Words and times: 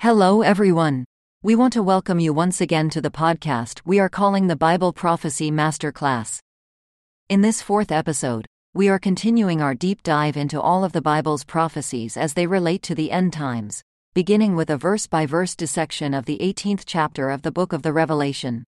Hello, 0.00 0.42
everyone. 0.42 1.06
We 1.42 1.56
want 1.56 1.72
to 1.72 1.82
welcome 1.82 2.20
you 2.20 2.34
once 2.34 2.60
again 2.60 2.90
to 2.90 3.00
the 3.00 3.10
podcast 3.10 3.80
we 3.86 3.98
are 3.98 4.10
calling 4.10 4.46
the 4.46 4.54
Bible 4.54 4.92
Prophecy 4.92 5.50
Masterclass. 5.50 6.38
In 7.30 7.40
this 7.40 7.62
fourth 7.62 7.90
episode, 7.90 8.44
we 8.74 8.90
are 8.90 8.98
continuing 8.98 9.62
our 9.62 9.74
deep 9.74 10.02
dive 10.02 10.36
into 10.36 10.60
all 10.60 10.84
of 10.84 10.92
the 10.92 11.00
Bible's 11.00 11.44
prophecies 11.44 12.18
as 12.18 12.34
they 12.34 12.46
relate 12.46 12.82
to 12.82 12.94
the 12.94 13.10
end 13.10 13.32
times, 13.32 13.82
beginning 14.12 14.54
with 14.54 14.68
a 14.68 14.76
verse 14.76 15.06
by 15.06 15.24
verse 15.24 15.56
dissection 15.56 16.12
of 16.12 16.26
the 16.26 16.38
18th 16.42 16.82
chapter 16.84 17.30
of 17.30 17.40
the 17.40 17.50
book 17.50 17.72
of 17.72 17.80
the 17.80 17.92
Revelation. 17.94 18.64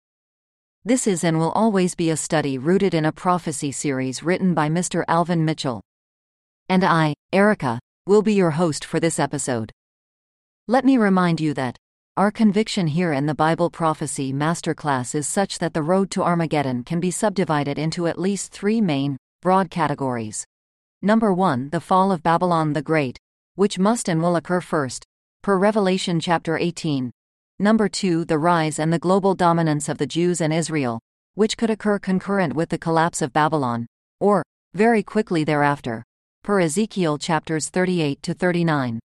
This 0.86 1.08
is 1.08 1.26
and 1.26 1.38
will 1.38 1.52
always 1.52 1.94
be 1.94 2.10
a 2.10 2.16
study 2.16 2.58
rooted 2.58 2.94
in 2.94 3.04
a 3.04 3.12
prophecy 3.12 3.74
series 3.74 4.24
written 4.24 4.54
by 4.54 4.70
Mr. 4.70 5.04
Alvin 5.10 5.44
Mitchell. 5.44 5.82
And 6.70 6.86
I, 6.86 7.16
Erica, 7.34 7.80
will 8.06 8.22
be 8.22 8.34
your 8.34 8.52
host 8.52 8.86
for 8.86 9.02
this 9.02 9.20
episode. 9.20 9.74
Let 10.70 10.84
me 10.84 10.98
remind 10.98 11.40
you 11.40 11.54
that 11.54 11.78
our 12.18 12.30
conviction 12.30 12.88
here 12.88 13.14
in 13.14 13.26
the 13.26 13.34
Bible 13.34 13.70
Prophecy 13.70 14.34
Masterclass 14.34 15.16
is 15.16 15.26
such 15.26 15.60
that 15.60 15.74
the 15.74 15.82
road 15.82 16.12
to 16.12 16.24
Armageddon 16.24 16.84
can 16.84 17.00
be 17.00 17.10
subdivided 17.10 17.80
into 17.80 18.06
at 18.06 18.20
least 18.20 18.52
three 18.52 18.82
main, 18.82 19.16
broad 19.42 19.70
categories. 19.70 20.44
Number 21.02 21.32
1, 21.32 21.70
the 21.70 21.80
fall 21.80 22.12
of 22.12 22.22
Babylon 22.22 22.74
the 22.74 22.82
Great, 22.82 23.18
which 23.56 23.80
must 23.80 24.10
and 24.10 24.22
will 24.22 24.36
occur 24.36 24.60
first, 24.60 25.06
per 25.42 25.58
Revelation 25.58 26.20
chapter 26.20 26.58
18. 26.58 27.12
Number 27.60 27.88
2, 27.88 28.26
the 28.26 28.38
rise 28.38 28.78
and 28.78 28.92
the 28.92 29.00
global 29.00 29.36
dominance 29.36 29.88
of 29.88 29.98
the 29.98 30.06
Jews 30.06 30.42
and 30.42 30.54
Israel, 30.54 31.00
which 31.36 31.56
could 31.56 31.70
occur 31.70 31.98
concurrent 31.98 32.54
with 32.54 32.68
the 32.68 32.78
collapse 32.78 33.22
of 33.22 33.32
Babylon, 33.32 33.86
or 34.20 34.44
very 34.74 35.02
quickly 35.02 35.46
thereafter, 35.46 36.04
per 36.44 36.60
Ezekiel 36.60 37.18
chapters 37.18 37.70
38 37.70 38.22
to 38.22 38.34
39. 38.34 39.00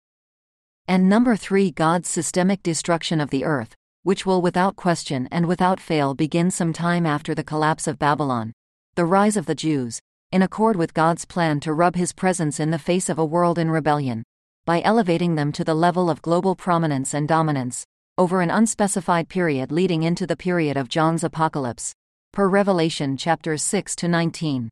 And 0.89 1.07
number 1.07 1.37
3 1.37 1.71
God's 1.73 2.09
systemic 2.09 2.63
destruction 2.63 3.21
of 3.21 3.29
the 3.29 3.45
earth, 3.45 3.75
which 4.05 4.25
will 4.25 4.41
without 4.41 4.75
question 4.75 5.29
and 5.31 5.45
without 5.45 5.79
fail 5.79 6.15
begin 6.15 6.51
some 6.51 6.73
time 6.73 7.05
after 7.05 7.35
the 7.35 7.45
collapse 7.45 7.87
of 7.87 7.99
Babylon. 7.99 8.55
The 8.95 9.05
rise 9.05 9.37
of 9.37 9.45
the 9.45 9.55
Jews, 9.55 10.01
in 10.33 10.41
accord 10.41 10.77
with 10.77 10.95
God's 10.95 11.27
plan 11.27 11.61
to 11.61 11.75
rub 11.75 11.95
his 11.95 12.15
presence 12.15 12.59
in 12.59 12.71
the 12.71 12.79
face 12.79 13.11
of 13.11 13.19
a 13.19 13.25
world 13.25 13.59
in 13.59 13.71
rebellion, 13.71 14.23
by 14.65 14.81
elevating 14.81 15.35
them 15.35 15.53
to 15.53 15.63
the 15.63 15.75
level 15.75 16.09
of 16.09 16.23
global 16.23 16.57
prominence 16.57 17.13
and 17.13 17.29
dominance, 17.29 17.85
over 18.17 18.41
an 18.41 18.51
unspecified 18.51 19.29
period 19.29 19.71
leading 19.71 20.05
into 20.05 20.27
the 20.27 20.37
period 20.37 20.79
of 20.79 20.89
John's 20.89 21.23
apocalypse, 21.23 21.93
per 22.33 22.49
Revelation 22.49 23.19
chapters 23.19 23.63
6 23.63 23.95
to 23.97 24.09
19. 24.09 24.71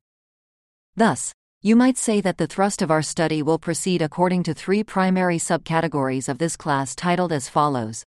Thus, 0.96 1.34
you 1.66 1.74
might 1.74 1.98
say 1.98 2.20
that 2.20 2.38
the 2.38 2.46
thrust 2.46 2.80
of 2.80 2.92
our 2.92 3.02
study 3.02 3.42
will 3.42 3.58
proceed 3.58 4.00
according 4.00 4.40
to 4.40 4.54
three 4.54 4.84
primary 4.84 5.36
subcategories 5.36 6.28
of 6.28 6.38
this 6.38 6.56
class 6.56 6.94
titled 6.94 7.32
as 7.32 7.48
follows. 7.48 8.04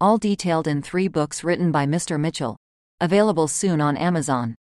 All 0.00 0.18
detailed 0.18 0.66
in 0.66 0.82
three 0.82 1.06
books 1.06 1.44
written 1.44 1.70
by 1.70 1.86
Mr. 1.86 2.18
Mitchell. 2.18 2.56
Available 3.00 3.46
soon 3.46 3.80
on 3.80 3.96
Amazon. 3.96 4.56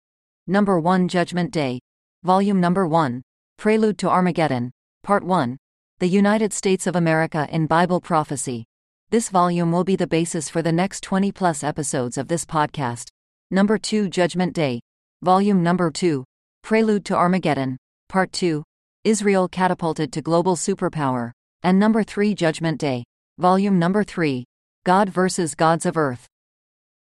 Number 0.49 0.81
1 0.81 1.07
Judgment 1.07 1.53
Day. 1.53 1.79
Volume 2.25 2.61
Number 2.61 2.85
1. 2.85 3.23
Prelude 3.59 3.97
to 3.99 4.11
Armageddon. 4.11 4.73
Part 5.05 5.23
1. 5.23 5.57
The 6.01 6.09
United 6.09 6.53
States 6.53 6.89
of 6.89 6.97
America 6.97 7.47
in 7.53 7.69
Bible 7.69 8.01
Prophecy. 8.01 8.65
This 9.11 9.29
volume 9.29 9.71
will 9.71 9.85
be 9.85 9.95
the 9.95 10.09
basis 10.09 10.49
for 10.49 10.63
the 10.63 10.73
next 10.73 11.05
20 11.05 11.31
plus 11.31 11.63
episodes 11.63 12.19
of 12.19 12.27
this 12.27 12.45
podcast. 12.45 13.07
Number 13.53 13.79
2 13.79 14.09
Judgment 14.09 14.53
Day. 14.53 14.81
Volume 15.23 15.63
Number 15.63 15.93
2. 15.93 16.25
Prelude 16.65 17.05
to 17.05 17.15
Armageddon. 17.15 17.77
Part 18.13 18.31
2 18.33 18.63
Israel 19.05 19.49
Catapulted 19.49 20.13
to 20.13 20.21
Global 20.21 20.55
Superpower, 20.55 21.31
and 21.63 21.79
Number 21.79 22.03
3 22.03 22.35
Judgment 22.35 22.79
Day, 22.79 23.05
Volume 23.39 23.79
Number 23.79 24.05
3 24.05 24.45
God 24.85 25.09
vs. 25.09 25.55
Gods 25.55 25.87
of 25.87 25.97
Earth. 25.97 26.27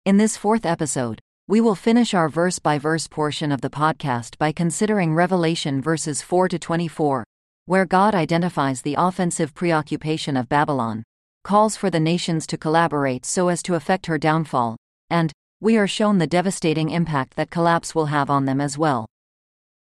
In 0.06 0.16
this 0.16 0.38
fourth 0.38 0.66
episode, 0.66 1.20
we 1.50 1.60
will 1.60 1.76
finish 1.76 2.14
our 2.14 2.30
verse 2.30 2.60
by 2.60 2.80
verse 2.80 3.10
portion 3.10 3.52
of 3.52 3.60
the 3.60 3.70
podcast 3.70 4.38
by 4.38 4.54
considering 4.54 5.14
Revelation 5.14 5.82
verses 5.82 6.22
4 6.22 6.48
to 6.48 6.58
24, 6.58 7.26
where 7.66 7.86
God 7.86 8.16
identifies 8.16 8.82
the 8.82 8.96
offensive 8.98 9.54
preoccupation 9.54 10.38
of 10.38 10.48
Babylon, 10.48 11.04
calls 11.44 11.76
for 11.76 11.90
the 11.90 12.00
nations 12.00 12.48
to 12.48 12.58
collaborate 12.58 13.26
so 13.26 13.50
as 13.50 13.62
to 13.64 13.76
affect 13.76 14.06
her 14.06 14.18
downfall, 14.18 14.78
and 15.10 15.34
we 15.60 15.76
are 15.76 15.88
shown 15.88 16.20
the 16.20 16.26
devastating 16.26 16.90
impact 16.90 17.36
that 17.36 17.52
collapse 17.52 17.94
will 17.94 18.06
have 18.06 18.30
on 18.30 18.46
them 18.46 18.62
as 18.62 18.78
well. 18.78 19.06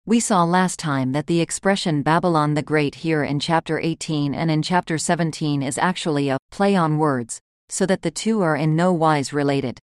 We 0.08 0.20
saw 0.20 0.44
last 0.44 0.78
time 0.78 1.10
that 1.14 1.26
the 1.26 1.40
expression 1.40 2.02
Babylon 2.02 2.54
the 2.54 2.62
Great 2.62 2.94
here 2.94 3.24
in 3.24 3.40
chapter 3.40 3.80
18 3.80 4.36
and 4.36 4.52
in 4.52 4.62
chapter 4.62 4.98
17 4.98 5.64
is 5.64 5.78
actually 5.78 6.28
a 6.28 6.38
play 6.52 6.76
on 6.76 6.98
words, 6.98 7.40
so 7.68 7.86
that 7.86 8.02
the 8.02 8.12
two 8.12 8.40
are 8.40 8.54
in 8.54 8.76
no 8.76 8.92
wise 8.92 9.32
related. 9.32 9.80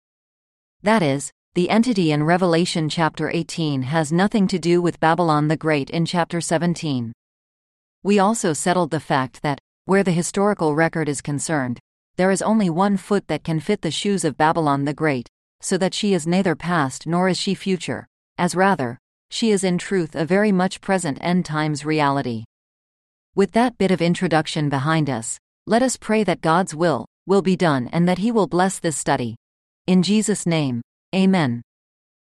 That 0.81 1.03
is, 1.03 1.33
the 1.55 1.69
entity 1.71 2.12
in 2.12 2.22
Revelation 2.22 2.88
chapter 2.88 3.31
18 3.31 3.83
has 3.83 4.12
nothing 4.12 4.47
to 4.47 4.60
do 4.60 4.81
with 4.81 5.00
Babylon 5.00 5.49
the 5.49 5.56
Great 5.56 5.91
in 5.91 6.06
chapter 6.06 6.41
17. 6.41 7.12
We 8.04 8.21
also 8.21 8.53
settled 8.53 8.93
the 8.93 9.00
fact 9.00 9.43
that, 9.43 9.59
where 9.87 10.04
the 10.04 10.12
historical 10.12 10.77
record 10.77 11.09
is 11.09 11.21
concerned, 11.21 11.81
there 12.15 12.31
is 12.31 12.43
only 12.43 12.71
one 12.71 12.97
foot 12.97 13.27
that 13.27 13.43
can 13.43 13.59
fit 13.59 13.83
the 13.83 13.91
shoes 13.91 14.25
of 14.25 14.39
Babylon 14.39 14.84
the 14.84 14.94
Great, 14.94 15.28
so 15.60 15.77
that 15.78 15.94
she 15.94 16.15
is 16.15 16.28
neither 16.28 16.54
past 16.54 17.09
nor 17.09 17.28
is 17.28 17.39
she 17.39 17.56
future, 17.56 18.06
as 18.39 18.54
rather, 18.54 19.00
she 19.32 19.50
is 19.50 19.65
in 19.65 19.78
truth 19.78 20.15
a 20.15 20.26
very 20.26 20.53
much 20.53 20.82
present 20.82 21.16
end 21.22 21.43
times 21.47 21.87
reality. 21.87 22.44
With 23.34 23.53
that 23.53 23.78
bit 23.78 23.91
of 23.91 24.03
introduction 24.03 24.69
behind 24.69 25.09
us, 25.09 25.38
let 25.66 25.82
us 25.82 25.97
pray 25.97 26.22
that 26.25 26.43
God's 26.43 26.75
will 26.75 27.06
will 27.26 27.41
be 27.41 27.56
done 27.56 27.88
and 27.92 28.06
that 28.06 28.19
He 28.19 28.31
will 28.31 28.47
bless 28.47 28.78
this 28.78 28.98
study. 28.98 29.37
In 29.87 30.03
Jesus' 30.03 30.44
name, 30.44 30.82
Amen. 31.15 31.62